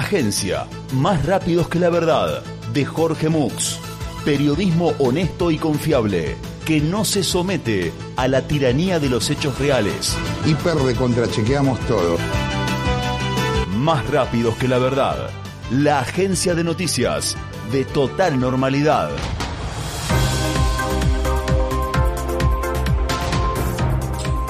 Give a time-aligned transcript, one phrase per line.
[0.00, 2.42] agencia, más rápidos que la verdad,
[2.72, 3.78] de Jorge Mux.
[4.24, 10.16] Periodismo honesto y confiable, que no se somete a la tiranía de los hechos reales.
[10.46, 10.76] Hiper
[11.30, 12.16] chequeamos todo.
[13.76, 15.30] Más rápidos que la verdad,
[15.70, 17.36] la agencia de noticias
[17.70, 19.10] de total normalidad.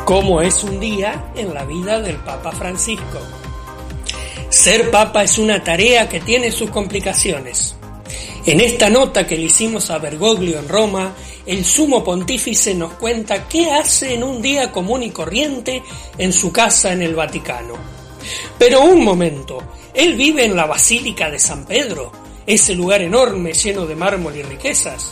[0.04, 3.18] ¿Cómo es un día en la vida del Papa Francisco?
[4.60, 7.74] Ser papa es una tarea que tiene sus complicaciones.
[8.44, 11.14] En esta nota que le hicimos a Bergoglio en Roma,
[11.46, 15.82] el sumo pontífice nos cuenta qué hace en un día común y corriente
[16.18, 17.72] en su casa en el Vaticano.
[18.58, 19.62] Pero un momento,
[19.94, 22.12] él vive en la Basílica de San Pedro,
[22.46, 25.10] ese lugar enorme lleno de mármol y riquezas.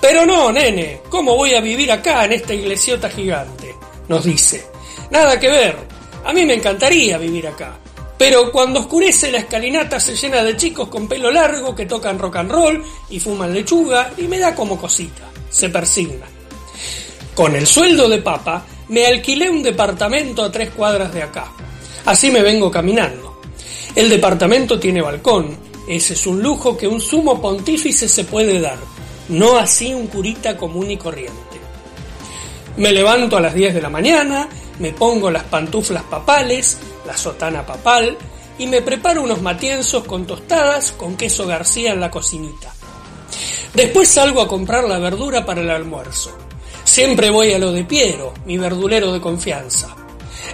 [0.00, 3.72] Pero no, nene, ¿cómo voy a vivir acá en esta iglesiota gigante?
[4.08, 4.66] Nos dice.
[5.12, 5.76] Nada que ver,
[6.24, 7.78] a mí me encantaría vivir acá.
[8.20, 12.36] Pero cuando oscurece la escalinata se llena de chicos con pelo largo que tocan rock
[12.36, 15.30] and roll y fuman lechuga y me da como cosita.
[15.48, 16.26] Se persigna.
[17.34, 21.50] Con el sueldo de papa me alquilé un departamento a tres cuadras de acá.
[22.04, 23.40] Así me vengo caminando.
[23.94, 25.56] El departamento tiene balcón.
[25.88, 28.76] Ese es un lujo que un sumo pontífice se puede dar,
[29.30, 31.58] no así un curita común y corriente.
[32.76, 34.46] Me levanto a las 10 de la mañana,
[34.78, 36.76] me pongo las pantuflas papales,
[37.10, 38.16] la sotana papal
[38.56, 42.72] y me preparo unos matienzos con tostadas con queso García en la cocinita.
[43.74, 46.30] Después salgo a comprar la verdura para el almuerzo.
[46.84, 49.88] Siempre voy a lo de Piero, mi verdulero de confianza.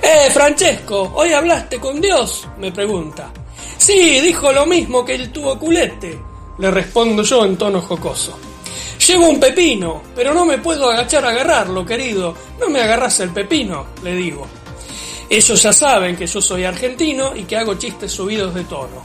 [0.03, 1.13] ¡Eh, Francesco!
[1.15, 2.49] ¿Hoy hablaste con Dios?
[2.59, 3.31] me pregunta.
[3.77, 6.19] Sí, dijo lo mismo que el tuvo culete,
[6.59, 8.39] le respondo yo en tono jocoso.
[9.07, 12.35] Llevo un pepino, pero no me puedo agachar a agarrarlo, querido.
[12.59, 14.47] No me agarras el pepino, le digo.
[15.29, 19.03] Ellos ya saben que yo soy argentino y que hago chistes subidos de tono.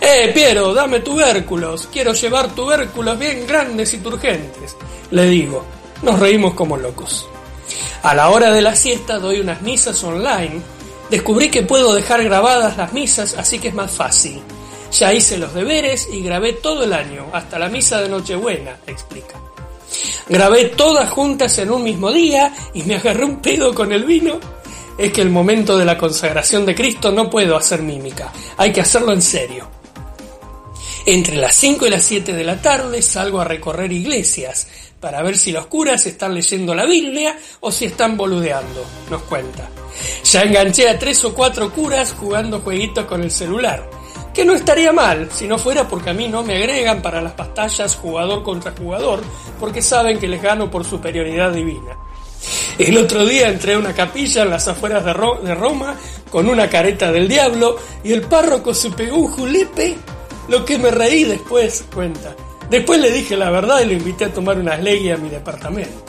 [0.00, 1.88] Eh, Piero, dame tubérculos.
[1.92, 4.76] Quiero llevar tubérculos bien grandes y turgentes.
[5.10, 5.64] Le digo.
[6.02, 7.26] Nos reímos como locos.
[8.02, 10.62] A la hora de la siesta doy unas misas online.
[11.10, 14.40] Descubrí que puedo dejar grabadas las misas, así que es más fácil.
[14.92, 19.40] Ya hice los deberes y grabé todo el año, hasta la misa de Nochebuena, explica.
[20.28, 24.38] Grabé todas juntas en un mismo día y me agarré un pedo con el vino
[24.98, 28.80] es que el momento de la consagración de Cristo no puedo hacer mímica, hay que
[28.80, 29.68] hacerlo en serio.
[31.06, 34.66] Entre las 5 y las 7 de la tarde salgo a recorrer iglesias
[35.00, 39.68] para ver si los curas están leyendo la Biblia o si están boludeando, nos cuenta.
[40.24, 43.88] Ya enganché a tres o cuatro curas jugando jueguitos con el celular,
[44.34, 47.32] que no estaría mal si no fuera porque a mí no me agregan para las
[47.32, 49.22] pastallas jugador contra jugador,
[49.58, 51.96] porque saben que les gano por superioridad divina.
[52.78, 55.96] El otro día entré a una capilla en las afueras de, Roma
[56.30, 59.96] con una careta del diablo y el párroco se pegó un julepe,
[60.48, 62.36] lo que me reí después, cuenta.
[62.70, 66.04] Después le dije la verdad y lo invité a tomar unas leyes a mi departamento.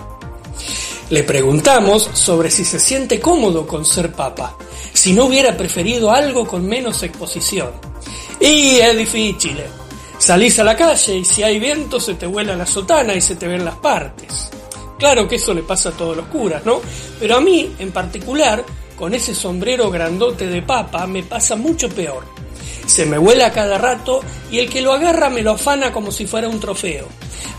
[1.09, 4.55] Le preguntamos sobre si se siente cómodo con ser papa,
[4.93, 7.71] si no hubiera preferido algo con menos exposición.
[8.39, 9.57] Y es difícil.
[10.19, 13.37] Salís a la calle y si hay viento se te vuela la sotana y se
[13.37, 14.51] te ven las partes.
[14.99, 16.81] Claro que eso le pasa a todos los curas, ¿no?
[17.21, 18.63] Pero a mí, en particular,
[18.97, 22.25] con ese sombrero grandote de papa, me pasa mucho peor.
[22.85, 24.19] Se me vuela cada rato
[24.51, 27.07] y el que lo agarra me lo afana como si fuera un trofeo.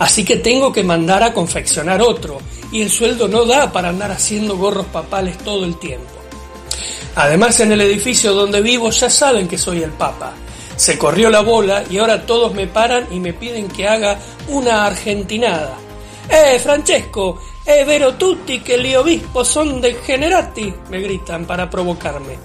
[0.00, 2.38] Así que tengo que mandar a confeccionar otro,
[2.72, 6.10] y el sueldo no da para andar haciendo gorros papales todo el tiempo.
[7.16, 10.34] Además, en el edificio donde vivo ya saben que soy el papa.
[10.76, 14.18] Se corrió la bola y ahora todos me paran y me piden que haga
[14.48, 15.76] una argentinada
[16.30, 17.40] ¡Eh, Francesco!
[17.66, 20.72] ¡Eh, vero tutti que li obispo son degenerati!
[20.88, 22.38] me gritan para provocarme.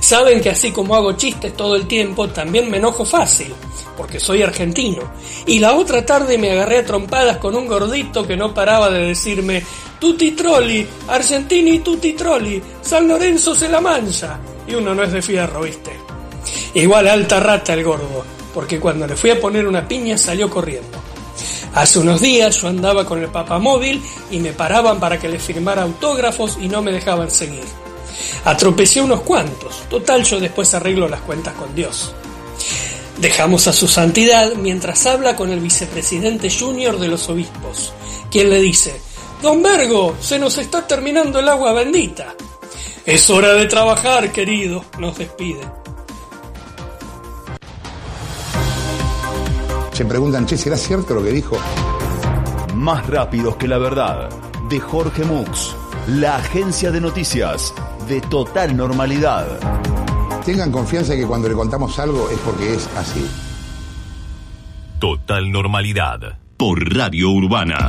[0.00, 3.54] Saben que así como hago chistes todo el tiempo, también me enojo fácil,
[3.96, 5.02] porque soy argentino.
[5.46, 9.06] Y la otra tarde me agarré a trompadas con un gordito que no paraba de
[9.06, 9.62] decirme
[10.00, 14.40] Tutti trolli, argentini tutti trolli, San Lorenzo se la mancha.
[14.66, 15.92] Y uno no es de fierro, ¿viste?
[16.74, 21.09] Igual alta rata el gordo, porque cuando le fui a poner una piña salió corriendo.
[21.74, 25.82] Hace unos días yo andaba con el papamóvil y me paraban para que le firmara
[25.82, 27.64] autógrafos y no me dejaban seguir.
[28.44, 32.12] Atropecé unos cuantos, total yo después arreglo las cuentas con Dios.
[33.18, 37.92] Dejamos a su santidad mientras habla con el vicepresidente junior de los obispos,
[38.30, 39.00] quien le dice,
[39.42, 42.34] Don Vergo, se nos está terminando el agua bendita.
[43.06, 45.79] Es hora de trabajar, querido, nos despide.
[50.00, 51.58] Se preguntan, che, ¿será cierto lo que dijo?
[52.74, 54.30] Más rápidos que la verdad,
[54.70, 55.76] de Jorge Mux,
[56.06, 57.74] la agencia de noticias
[58.08, 59.46] de total normalidad.
[60.46, 63.28] Tengan confianza que cuando le contamos algo es porque es así.
[64.98, 67.88] Total normalidad por Radio Urbana.